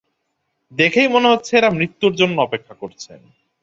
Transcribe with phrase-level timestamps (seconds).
[0.71, 3.19] দেখেই মনে হচ্ছে এঁরা মৃত্যুর জন্যে অপেক্ষা করছেন।